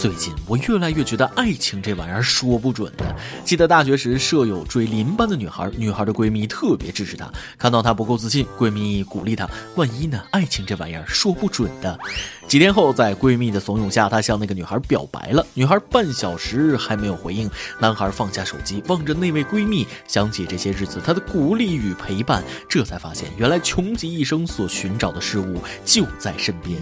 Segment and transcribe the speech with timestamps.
[0.00, 3.14] 最近我越来越觉得爱情这玩意儿说不准的。
[3.44, 10.18] 记得大学时舍友追邻班的女孩，女孩的闺蜜特别支持她，看到她不够自信，闺蜜鼓励她：万一呢？
[10.30, 12.00] 爱情这玩意儿说不准的。
[12.48, 15.46] 几天后，在闺蜜的怂恿下，她向那个女孩表白了。
[15.52, 26.80] 女孩半小时还没有回应，男孩放下手机，望着那位闺蜜，想起这些日子她的鼓励与陪伴，这才发现原来穷极一生所寻找的事物就在身边。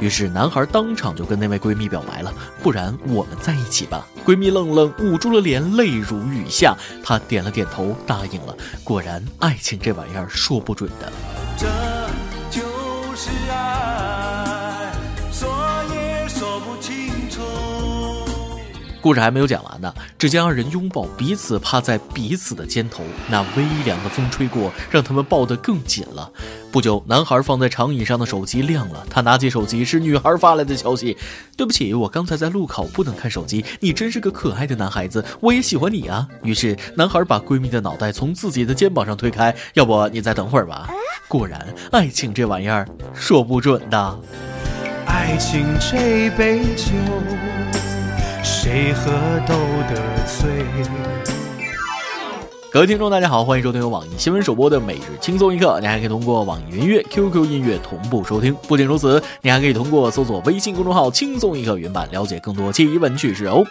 [0.00, 4.06] 于是男孩当场就跟那位闺蜜表白了，不然我们在一起吧。
[4.24, 6.76] 闺蜜愣愣捂住了脸，泪如雨下。
[7.02, 8.56] 她点了点头，答应了。
[8.84, 11.12] 果然，爱情这玩意儿说不准的。
[11.56, 11.66] 这
[12.50, 12.62] 就
[13.16, 14.92] 是爱，
[15.32, 15.48] 说
[15.92, 17.40] 也说不清楚。
[19.00, 23.02] 故事还没有讲完呢，只见二人拥抱彼此，趴在彼此的肩头。
[23.28, 26.30] 那微凉的风吹过，让他们抱得更紧了。
[26.70, 31.16] 不久，男孩放在长椅上的手机亮了，他拿起手机，是女孩发来的消息
[31.56, 33.64] ：“对不起，我刚才在路口，不能看手机。
[33.80, 40.88] 你真是个可爱的男孩子，我也喜欢你啊。”于是，男孩把闺蜜的脑袋从自己的肩膀上推开：“要不你再等会儿吧。”
[41.26, 44.20] 果然，爱情这玩意儿说不准的。
[45.06, 46.92] 爱情这杯酒，
[48.44, 49.10] 谁喝
[49.46, 49.54] 都
[49.88, 51.37] 得醉。
[52.70, 55.78] 各位听众，大家好，欢迎收听由网易新闻首播的每日轻松一刻。
[55.80, 58.54] 你还可以通过网易云音乐、QQ 音乐同步收听。
[58.68, 63.64] 不仅如此，你还可以通过搜索微信公众号“轻松一刻”原版了解更多奇闻趣事哦。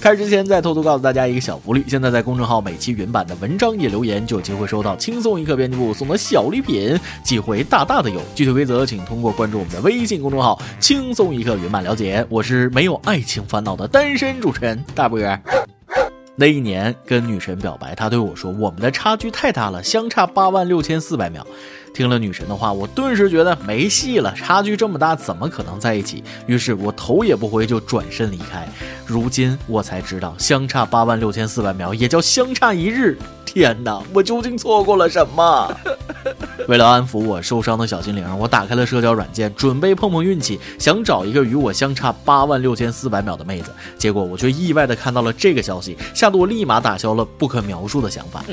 [0.00, 8.22] 开始之前，再偷偷告诉大家一个小福利：现在在公众号每期原版的文章页留言，就有机会收到轻松一刻编辑部送的小礼品，机会大大的有。
[8.34, 12.24] 具体规则，请通过关注我们的微信公众号“轻松一刻”原版了解。
[12.30, 15.38] 我是没有爱情烦恼的单身主持人大波儿。
[16.36, 21.46] 那一年跟女神表白，她对我说：“我们的差距太大了，相差八万六千四百秒。”
[21.96, 26.22] 听了女神的话，我顿时觉得没戏了，差距这么大，怎么可能在一起？
[26.46, 28.68] 于是我头也不回就转身离开。
[29.06, 33.16] 如今我才知道，相差八万六千四百秒也叫相差一日。
[33.46, 35.74] 天哪，我究竟错过了什么？
[36.68, 43.70] 为了安抚我受伤的小心灵，我打开了社交软件，准备碰碰运气，想找一个与我相差八万六千四百秒的妹子。
[43.96, 48.44] 结果我却意外的看到了这个消息，吓得我立马打消了不可描述的想法。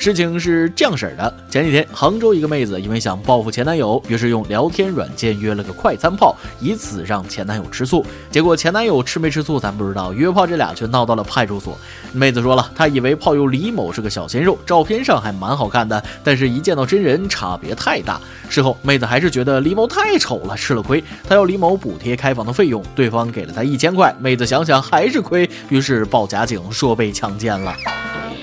[0.00, 8.02] 事情是这样式儿的：前几天，杭州一个妹子因为想报复前男友，于是用聊天软件约了个快餐炮，以此让前男友吃醋。
[8.30, 11.76] 结果前男友吃没吃醋咱不知道，约炮这俩却闹到了派出所。
[12.14, 18.18] 妹子说了，她以为炮友李某是个小鲜肉，照片上还蛮好看的，但是一见到真人差别太大。
[18.48, 21.04] 事后，妹子还是觉得李某太丑了，吃了亏。
[21.28, 24.16] 她要李某补贴开房的费用，对方给了她一千块。
[24.18, 27.76] 妹子想想还是亏，于是报假警，说被强奸了。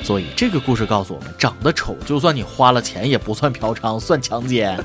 [0.03, 4.81] 所以这个故事告诉我们，长得丑，就算你花了钱也不算嫖娼，算强奸。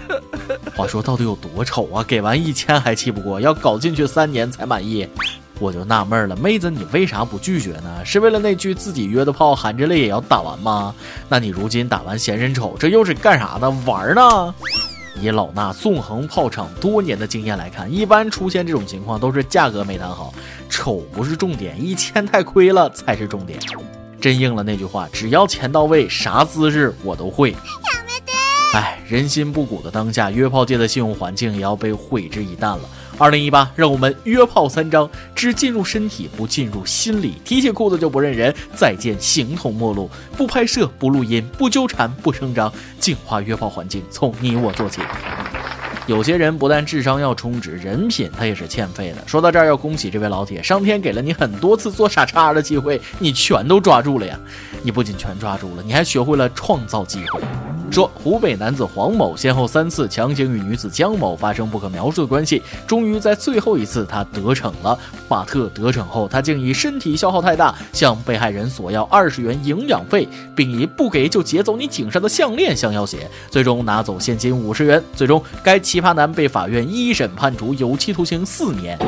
[0.75, 2.03] 话说到底有多丑啊？
[2.03, 5.07] 给完一千还气不过，要搞进去三年才满意。
[5.61, 8.05] 我就纳闷了，妹子你为啥不拒绝呢？
[8.05, 10.93] 是为了那句自己约的炮，含着泪也要打完吗？
[11.29, 13.71] 那你如今打完嫌人丑，这又是干啥呢？
[13.87, 14.53] 玩呢？
[15.21, 20.35] 以老衲纵横炮场多年的经验来看，一般出现这种情况都是价格没谈好，
[20.69, 23.61] 丑不是重点，一千太亏了才是重点。
[24.23, 27.57] 真应了那句话，只要钱到位，啥姿势我都会。
[28.73, 32.83] 哎，人心不古的当下，约炮界的信用环境也要被毁之一旦了。
[33.19, 37.35] 二零一八，让我们约炮三章：只进入身体，不进入心里。
[37.45, 40.09] 提起裤子就不认人，再见形同陌路。
[40.37, 42.73] 不拍摄，不录音，不纠缠，不声张。
[43.01, 45.03] 净化约炮环境，从你我做起。
[46.07, 49.23] 有些人不但智商要充值，人品他也是欠费的。
[49.27, 54.39] 说到这儿，要恭喜这位老铁，上天给了你很多次做傻叉的机会，你全都抓住了呀！
[54.83, 57.41] 你不仅全抓住了，你还学会了创造机会。
[57.93, 64.99] 说湖北男子黄某先后三次强行与女子江某发生不可描述的关系，终于在最后一次他得逞了。
[65.29, 70.27] 巴特得逞后，他竟以身体消耗太大向被害人索要二十元营养费，
[70.57, 73.19] 并以不给就劫走你颈上的项链相要挟，
[73.51, 75.03] 最终拿走现金五十元。
[75.15, 78.99] 最终，该奇葩男被法院一审判处有期徒刑四年。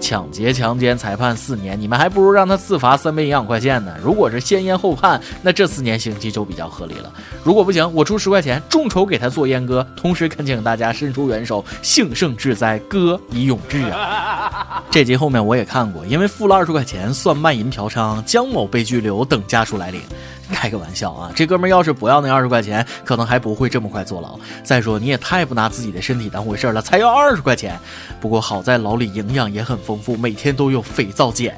[0.00, 3.94] 抢劫、强奸裁判四年，你们还不如让他自罚三杯营养快线呢。
[4.02, 7.12] 如果是先阉后判，那这四年刑期就比较合理了。
[7.44, 14.82] 如果不行，我出十块钱，众筹给他做阉割，同时恳请大家伸出援手，幸盛至哉，歌以咏志啊！
[14.90, 20.00] 这集后面我也看过，因为付了二十块钱算卖淫嫖娼，江某被拘留等家属来领。
[20.50, 21.30] 开个玩笑啊！
[21.34, 24.38] 这哥们要是不要那二十块钱，可能还不会这么快坐牢。
[24.62, 27.78] 再说你也太不拿自己的身体当回事了，才要二十块钱。
[28.20, 31.54] 不过好在牢里营养也很丰富，每天都有肥皂碱。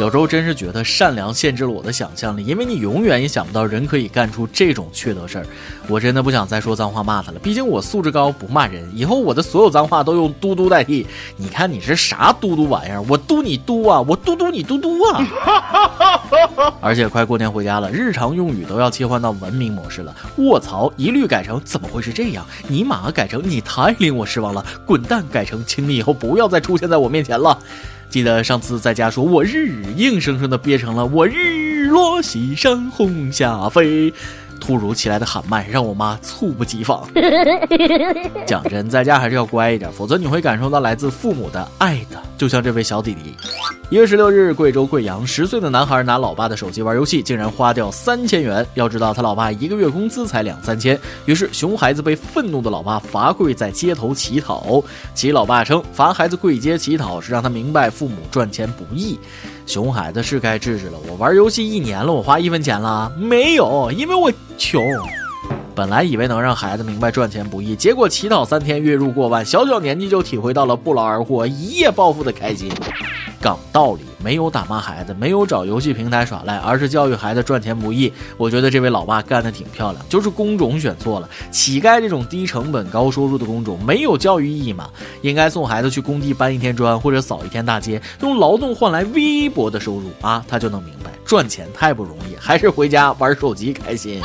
[0.00, 5.46] 有时候真是觉得善良限制了我的想象力，因为你永远也想不到人可以干出这种缺德事儿。
[5.86, 8.84] 我真的不想再说脏话骂他了，毕竟我素质高不骂人。
[8.92, 11.06] 以后我的所有脏话都用嘟嘟代替。
[11.36, 13.00] 你看你是啥嘟嘟玩意儿？
[13.08, 15.24] 我嘟你嘟啊，我嘟嘟你嘟嘟啊。
[16.80, 20.14] 而且快过年回家了，日常用语都要切换到文明模式了。
[20.36, 22.46] 卧槽，一律改成怎么会是这样？
[22.68, 24.64] 尼玛改成你太令我失望了。
[24.84, 27.58] 滚蛋改成请你以后不要再出现在我面前了。
[28.08, 34.12] 记得上次在家说我日，硬生生的憋成了我日落西山红霞飞。
[34.60, 37.06] 突如其来的喊麦让我妈猝不及防。
[38.46, 42.22] 讲真，在家还是要乖一点，否则你会感受到来自父母的爱的。
[42.36, 43.34] 就像这位小弟弟，
[43.90, 48.66] 一月十六日，贵州贵阳，十岁的男孩拿老爸的手机玩游戏，竟然花掉三千元。
[48.74, 50.98] 要知道他老爸一个月工资才两三千。
[51.26, 54.82] 于是熊孩子被愤怒的老爸罚跪在街头乞讨。
[55.14, 59.18] 其老爸称，罚孩子跪街乞讨是让他明白父母赚钱不易。
[59.66, 60.98] 熊孩子是该治治了。
[61.08, 63.90] 我玩游戏一年了，我花一分钱了没有？
[63.92, 64.82] 因为我穷。
[65.74, 72.70] 本来以为能让孩子明白赚钱不易，结果乞讨三天，月入过万，小小年纪就体会到了不劳而获、一夜暴富的开心。
[73.44, 78.10] 讲道理，没有打骂孩子，没有找游戏平台耍赖，而是教育孩子赚钱不易。
[78.38, 81.28] 我觉得这位老爸干得挺漂亮，就是工种选错了。
[81.50, 84.88] 乞丐这种低成本高收入的工种没有教育意义嘛？
[85.20, 94.22] 应该送孩子去工地搬一天砖或者扫一天大街，用劳动换来微薄的收入啊，他就能明白赚钱太不容易，还是回家玩手机开心。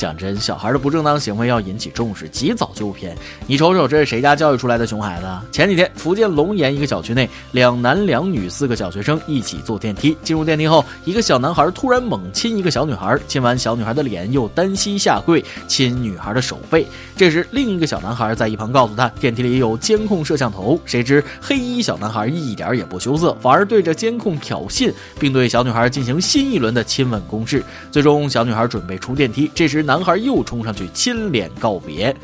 [0.00, 3.14] 讲真，小孩的不正当行为要引起重视，及早纠偏。
[3.46, 5.26] 你瞅瞅，这是谁家教育出来的熊孩子？
[5.52, 10.16] 前几天，福建龙岩一个小区内，两男两女四个小学生一起坐电梯。
[10.22, 16.86] 进入电梯后，一个小男孩突然猛亲一个小女孩，亲完小女孩的脸，又单膝下跪亲女孩的手背。
[17.14, 20.80] 这时，另一个小男孩在一旁告诉他，电梯里有监控摄像头。
[20.86, 27.62] 谁知黑衣小男孩一点也不羞涩，反而对着监控挑衅，并对小女孩进行新一轮的亲吻攻势。
[27.90, 29.84] 最终，小女孩准备出电梯，这时。
[29.90, 32.14] 男孩又冲上去亲脸告别，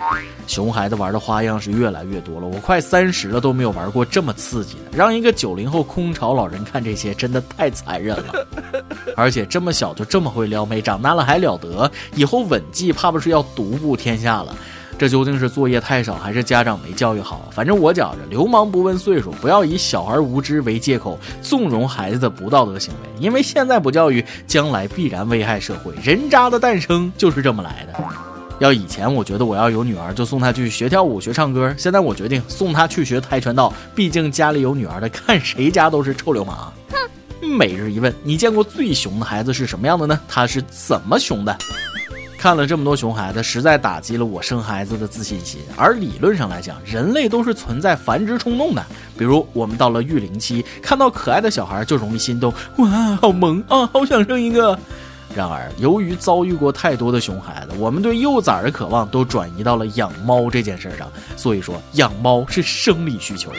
[0.46, 2.46] 熊孩子玩的花样是越来越多了。
[2.46, 8.46] 我快三十了都没有玩过这么刺激的，让一个九零后空巢老人看这些真的太残忍了。
[9.16, 11.90] 而且这么小就这么会撩妹，长大了还了得？
[12.14, 14.56] 以后吻技怕不是要独步天下了？
[14.98, 17.48] 这究竟是作业太少，还是家长没教育好？
[17.52, 25.92] 反正我觉着，流氓不问岁数，不要以小孩无知为借口纵容孩子的不道德行为，因为现在不教育，将来必然危害社会。
[26.02, 28.04] 人渣的诞生就是这么来的。
[28.58, 31.74] 要以前，我觉得我要有女儿就送她去学跳舞、学唱歌。
[31.76, 36.72] 现在我决定送她去学跆拳道，毕竟家里有女儿的，看谁家都是臭流氓。
[36.90, 37.46] 哼！
[37.46, 40.18] 每日一问，你见过最熊的孩子是什么样的呢？
[40.26, 41.54] 他是怎么熊的？
[42.46, 45.60] 看了这么多熊孩子，实在打击了我生孩子的自信心。
[45.76, 48.86] 而理论上来讲，人类都是存在繁殖冲动的。
[49.18, 52.88] 比如，我们到了育龄期，看到可爱的小孩就容易心动，哇，
[53.20, 54.78] 好萌啊，好想生一个。
[55.34, 61.10] 然而，由于遭遇过太多的熊孩子，我们对幼崽的渴望都转移到了养猫这件事上。
[61.36, 63.50] 所以说，养猫是生理需求。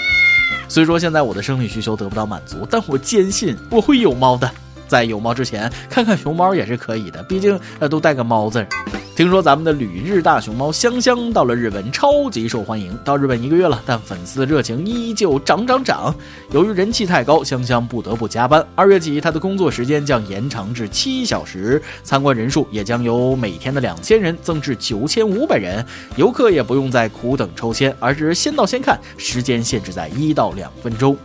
[0.70, 4.50] 虽说现在我的生理需求得不到满足，但我坚信我会有猫的。
[4.88, 8.68] 在有猫之前，看看熊猫也是可以的，毕竟呃都带个猫字儿。
[9.16, 12.96] 听说咱们的旅日大熊猫香香到了日本，超级受欢迎。
[13.04, 16.14] 到日本一个月了，但粉丝热情依旧涨涨涨。
[16.52, 18.64] 由于人气太高，香香不得不加班。
[18.76, 25.84] 二月起，他的工作时间将延长至七小时，参观人数也将由每天的两千人增至九千五百人。
[26.16, 31.18] 游客也不用再苦等抽签，而是先到先看，时间限制在一到两分钟。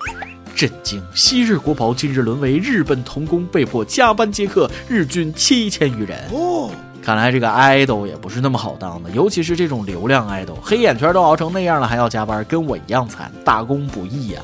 [0.54, 1.02] 震惊！
[1.14, 6.18] 昔日国宝今日沦为日本童工，被迫加班接客，日均七千余人。
[6.32, 6.70] 哦，
[7.02, 14.40] 看来这个爱豆也不是那么好当的，尤其是这种流量爱豆，黑眼圈都熬成那样了，还要加班，跟我一样惨，打工不易呀。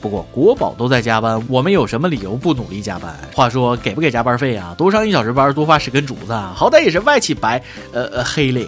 [0.00, 3.14] 不过国宝都在加班，我们有什么理由不努力加班？
[3.34, 4.74] 话说给不给加班费啊？
[4.78, 6.54] 多上一小时班，多发十根竹子啊！
[6.56, 7.62] 好歹也是外企白，
[7.92, 8.66] 呃呃黑领。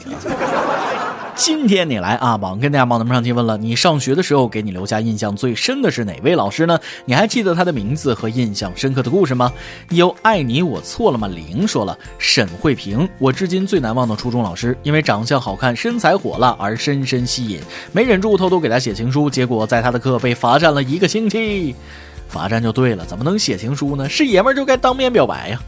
[1.34, 3.56] 今天你来啊，网跟大家帮咱们上提问了。
[3.56, 6.78] 你上学的时候给你留下印象最深的是哪位老师呢？
[7.04, 9.50] 你还记得他的名字和印象深刻的故事吗？
[9.90, 11.26] 有爱你我错了吗？
[11.28, 17.60] 零说了，沈慧萍，我至今最难忘的初中老师，因为长相好看、身材火辣而深深吸引，
[17.92, 21.74] 没忍住偷偷给他写情书，结果在他的课被罚站了一个星期。
[22.28, 24.08] 罚站就对了，怎么能写情书呢？
[24.08, 25.60] 是爷们就该当面表白呀。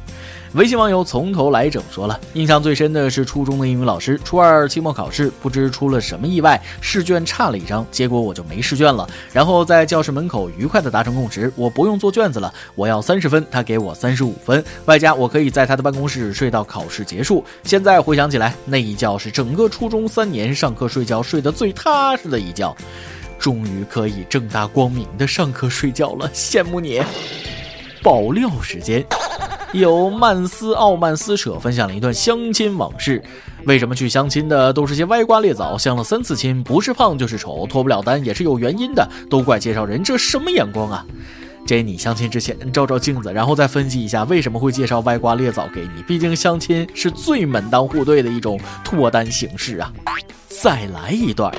[0.55, 4.17] 微信网友从头来整说了，印象最深的是初中的英语老师。
[4.23, 9.09] 初二期末考试，不知出了什么意外，试卷差了一张，结果我就没试卷了。
[9.33, 17.45] 然后在教室门口愉快的达成共识，我不用做卷子了，我要三十分，他给我三十五分，外加我可以在他的办公室睡到考试结束。
[17.65, 22.73] 现在回想起来，那一觉是整个初中三年上课睡觉睡得最踏实的一觉，
[23.41, 27.03] 终于可以正大光明的上课睡觉了，羡慕你。
[28.05, 29.05] 爆料时间。
[29.75, 33.21] 有曼斯傲慢撕扯分享了一段相亲往事。
[33.67, 35.77] 为什么去相亲的都是些歪瓜裂枣？
[35.77, 39.05] 相了三次亲，不是胖就是丑，脱不了单也是有原因的。
[39.29, 41.05] 都怪介绍人这什么眼光啊！
[41.67, 46.03] 这你相亲之前照照镜子，然后再分析一下为什么会介绍歪瓜裂枣给你。
[46.05, 49.93] 毕竟相亲是最门当户对的一种脱单形式啊！
[50.47, 51.53] 再来一段。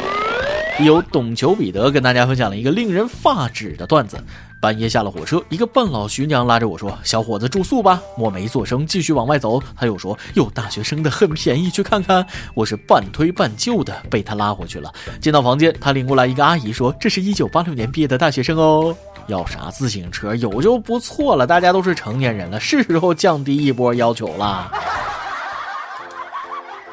[0.83, 4.17] 由懂球彼得跟大家分享了一个令人发指的段子。
[4.59, 9.61] 半夜下了火车，一个半老徐娘拉着我说：“小伙子住宿吧。”我没做声，继续往外走。
[9.75, 14.91] 他又说：“有大学生的很便宜，去看看。”我是半推半就的被他拉回去了。
[15.21, 18.95] 进到房间，他领过来一个阿姨说：“这是一九八六年毕业的大学生哦。”
[19.27, 20.35] 要啥自行车？
[20.35, 21.45] 有就不错了。
[21.45, 24.71] 大家都是成年人了，是时候降低一波要求了。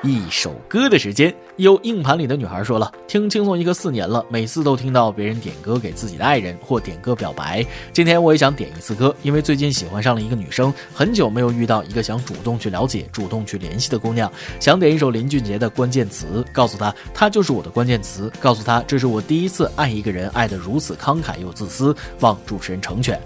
[0.05, 7.65] 一首歌的时间，有硬盘里的女孩说了，听轻松一刻四年了，每次都听到别人点歌给自己的爱人或点歌表白。
[7.93, 23.21] 今天我也想点一次歌，因为最近喜欢上了一个女生，很久没有遇到一个想主动去了解、主动去联系的姑娘，想点一首林俊杰的关键词，告诉她她就是我的关键词，告诉她这是我第一次爱一个人，爱得如此慷慨又自私，望主持人成全。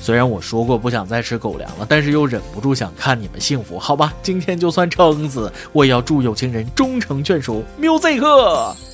[0.00, 4.12] 虽然我说过不想再吃狗粮了，但是又忍不住想看你们幸福，好吧？
[4.22, 7.62] 今天就算撑死，我也要祝有情人终成眷属。
[7.80, 8.87] music。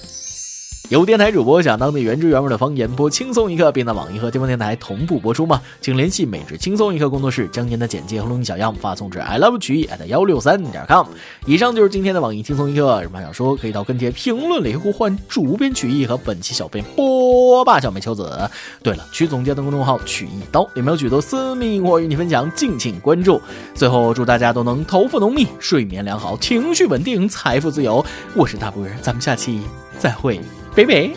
[0.91, 5.59] 有电台主播想当地原汁原味的方言播轻松一刻，并在网易和地方电台同步播出吗？
[5.81, 11.07] 请联系每日轻松一刻工作室，将您的简介和录音小样发送至 i love 曲艺 at 幺六三点 com。
[11.47, 18.39] 以上就是今天的网易轻松一刻，有什么想说可以到跟帖评论里呼唤主编曲艺和本期小编波霸小美秋子。
[18.83, 23.41] 对了，曲总监的公众号曲一刀里面有许多私密我与你分享，敬请关注。
[23.75, 28.05] 最后祝大家都能头发浓密，睡眠良好，情绪稳定，财富自由。
[28.35, 29.63] 我是大波儿，咱们下期
[29.99, 30.39] 再会。
[30.75, 31.17] baby。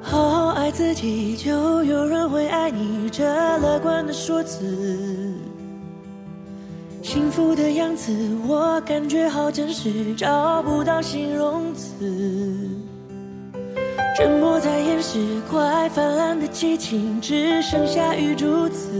[0.00, 3.08] 好好爱自己，就有人会爱你。
[3.10, 3.24] 这
[3.58, 5.34] 乐观的说辞，
[7.02, 8.12] 幸福的样子，
[8.46, 12.68] 我感觉好真实，找不到形容词。
[14.16, 15.18] 沉默在掩饰
[15.50, 18.90] 快泛滥的激情，只剩下雨珠子。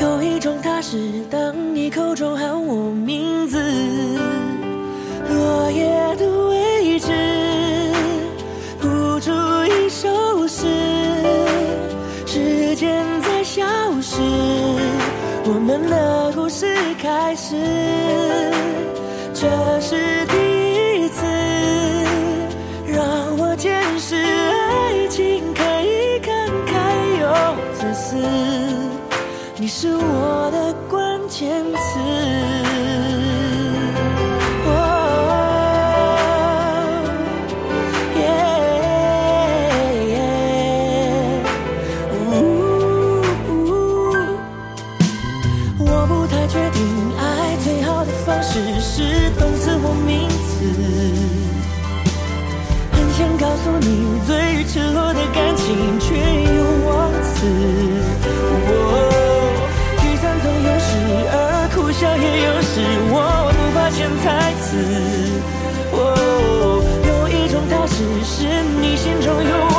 [0.00, 3.58] 有一种踏实，当你口中喊我名字。
[5.76, 7.12] 夜的位置，
[8.80, 9.30] 谱出
[9.66, 10.66] 一首诗。
[12.26, 13.64] 时间在消
[14.00, 14.20] 失，
[15.44, 16.66] 我们的故事
[17.00, 17.56] 开始。
[19.32, 19.46] 这
[19.80, 21.24] 是第一次，
[22.86, 26.30] 让我见识爱情可以慷
[26.66, 26.72] 慨
[27.20, 27.24] 又
[27.72, 28.16] 自私。
[29.58, 32.65] 你是我的关键词。
[53.80, 57.46] 你最赤裸的感情却又忘词
[58.68, 58.72] 我
[59.98, 60.90] 聚散总有时
[61.32, 61.34] 而
[61.74, 62.74] 哭笑也有时
[63.10, 63.14] 我
[63.56, 64.24] 不怕潜台
[64.60, 64.66] 词。
[67.06, 68.46] 有一种踏实是
[68.80, 69.75] 你心中有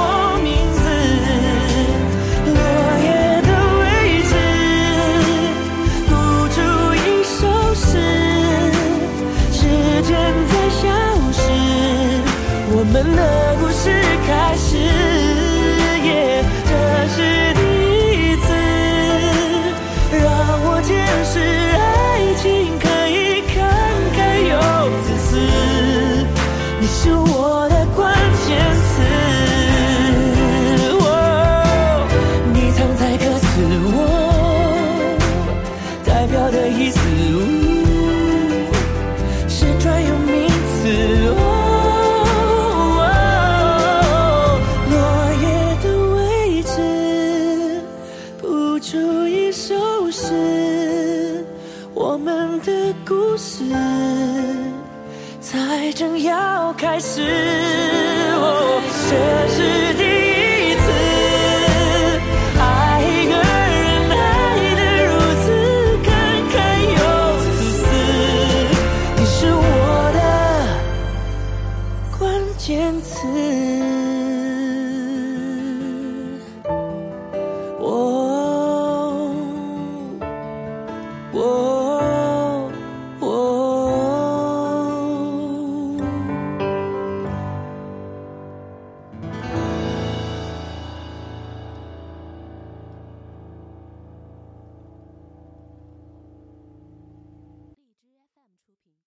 [72.68, 73.77] 坚持。